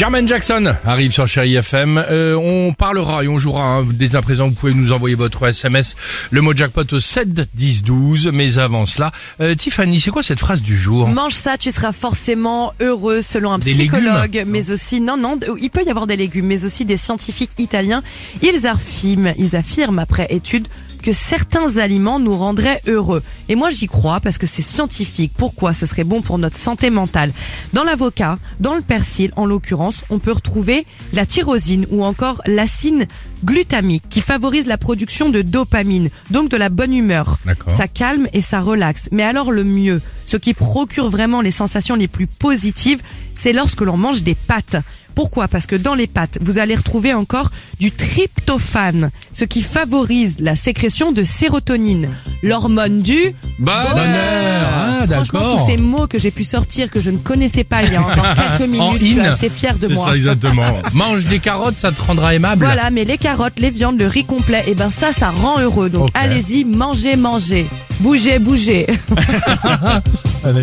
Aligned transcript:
Jermaine 0.00 0.26
Jackson 0.26 0.76
arrive 0.86 1.12
sur 1.12 1.28
Chéri 1.28 1.56
FM. 1.56 1.98
Euh, 1.98 2.34
on 2.34 2.72
parlera 2.72 3.22
et 3.22 3.28
on 3.28 3.38
jouera 3.38 3.66
hein, 3.66 3.86
dès 3.86 4.16
à 4.16 4.22
présent. 4.22 4.48
Vous 4.48 4.54
pouvez 4.54 4.72
nous 4.72 4.92
envoyer 4.92 5.14
votre 5.14 5.46
SMS, 5.46 5.94
le 6.30 6.40
mot 6.40 6.56
jackpot 6.56 6.90
au 6.92 7.00
7 7.00 7.28
10 7.54 7.82
12. 7.82 8.30
Mais 8.32 8.58
avant 8.58 8.86
cela, 8.86 9.12
euh, 9.42 9.54
Tiffany, 9.54 10.00
c'est 10.00 10.10
quoi 10.10 10.22
cette 10.22 10.38
phrase 10.38 10.62
du 10.62 10.74
jour? 10.74 11.06
Mange 11.06 11.34
ça, 11.34 11.58
tu 11.58 11.70
seras 11.70 11.92
forcément 11.92 12.72
heureux 12.80 13.20
selon 13.20 13.52
un 13.52 13.58
Des 13.58 13.72
psychologue, 13.72 14.32
légumes 14.32 14.48
mais 14.48 14.70
aussi 14.70 15.02
non 15.02 15.18
non, 15.18 15.38
il 15.60 15.68
peut 15.68 15.84
y 15.84 15.90
avoir 15.90 16.06
des 16.06 16.16
légumes, 16.16 16.46
mais 16.46 16.64
aussi 16.64 16.86
des 16.86 16.96
scientifiques 16.96 17.52
italiens. 17.58 18.02
Ils 18.40 18.66
affirment, 18.66 19.34
ils 19.36 19.54
affirment 19.54 19.98
après 19.98 20.28
étude 20.30 20.66
que 21.00 21.12
certains 21.12 21.76
aliments 21.76 22.18
nous 22.18 22.36
rendraient 22.36 22.80
heureux. 22.86 23.22
Et 23.48 23.54
moi 23.54 23.70
j'y 23.70 23.86
crois 23.86 24.20
parce 24.20 24.38
que 24.38 24.46
c'est 24.46 24.62
scientifique. 24.62 25.32
Pourquoi 25.36 25.74
ce 25.74 25.86
serait 25.86 26.04
bon 26.04 26.22
pour 26.22 26.38
notre 26.38 26.56
santé 26.56 26.90
mentale? 26.90 27.32
Dans 27.72 27.84
l'avocat, 27.84 28.38
dans 28.60 28.74
le 28.74 28.82
persil 28.82 29.32
en 29.36 29.46
l'occurrence, 29.46 30.04
on 30.10 30.18
peut 30.18 30.32
retrouver 30.32 30.86
la 31.12 31.26
tyrosine 31.26 31.86
ou 31.90 32.04
encore 32.04 32.42
l'acine 32.46 33.06
glutamique 33.44 34.04
qui 34.10 34.20
favorise 34.20 34.66
la 34.66 34.78
production 34.78 35.30
de 35.30 35.42
dopamine, 35.42 36.10
donc 36.30 36.50
de 36.50 36.56
la 36.56 36.68
bonne 36.68 36.94
humeur. 36.94 37.38
Ça 37.68 37.88
calme 37.88 38.28
et 38.32 38.42
ça 38.42 38.60
relaxe. 38.60 39.08
Mais 39.12 39.22
alors 39.22 39.50
le 39.50 39.64
mieux, 39.64 40.00
ce 40.26 40.36
qui 40.36 40.54
procure 40.54 41.10
vraiment 41.10 41.40
les 41.40 41.50
sensations 41.50 41.96
les 41.96 42.08
plus 42.08 42.26
positives, 42.26 43.02
c'est 43.34 43.52
lorsque 43.52 43.80
l'on 43.80 43.96
mange 43.96 44.22
des 44.22 44.34
pâtes. 44.34 44.76
Pourquoi? 45.14 45.48
Parce 45.48 45.66
que 45.66 45.76
dans 45.76 45.94
les 45.94 46.06
pâtes, 46.06 46.38
vous 46.40 46.58
allez 46.58 46.74
retrouver 46.74 47.12
encore 47.14 47.50
du 47.78 47.90
tryptophane, 47.92 49.10
ce 49.32 49.44
qui 49.44 49.62
favorise 49.62 50.38
la 50.40 50.56
sécrétion 50.56 51.12
de 51.12 51.24
sérotonine, 51.24 52.08
l'hormone 52.42 53.00
du 53.02 53.18
Ah, 53.66 55.04
Franchement, 55.06 55.40
d'accord. 55.40 55.58
tous 55.58 55.66
ces 55.66 55.76
mots 55.76 56.06
que 56.06 56.18
j'ai 56.18 56.30
pu 56.30 56.44
sortir 56.44 56.90
que 56.90 57.00
je 57.00 57.10
ne 57.10 57.18
connaissais 57.18 57.64
pas 57.64 57.82
il 57.82 57.92
y 57.92 57.96
a 57.96 58.02
encore 58.02 58.34
quelques 58.34 58.62
En 58.80 58.92
minutes, 58.92 59.00
je 59.02 59.06
suis 59.06 59.20
in. 59.20 59.24
assez 59.24 59.48
fière 59.48 59.76
de 59.78 59.88
C'est 59.88 59.94
moi. 59.94 60.06
ça 60.08 60.16
exactement. 60.16 60.78
Mange 60.94 61.24
des 61.26 61.38
carottes, 61.38 61.78
ça 61.78 61.90
te 61.92 62.00
rendra 62.02 62.34
aimable. 62.34 62.64
Voilà, 62.64 62.90
mais 62.90 63.04
les 63.04 63.18
carottes, 63.18 63.58
les 63.58 63.70
viandes, 63.70 63.98
le 63.98 64.06
riz 64.06 64.24
complet, 64.24 64.64
et 64.66 64.74
ben 64.74 64.90
ça, 64.90 65.12
ça 65.12 65.30
rend 65.30 65.58
heureux. 65.60 65.90
Donc 65.90 66.08
allez-y, 66.14 66.64
mangez, 66.64 67.16
mangez. 67.16 67.66
Bougez, 68.00 68.38
bougez. 68.38 68.86
Allez. 70.44 70.62